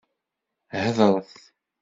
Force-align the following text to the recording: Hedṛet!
Hedṛet! 0.81 1.31